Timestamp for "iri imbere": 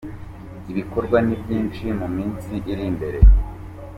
2.71-3.19